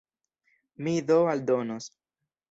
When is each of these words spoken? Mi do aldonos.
Mi 0.87 0.93
do 1.09 1.17
aldonos. 1.33 1.85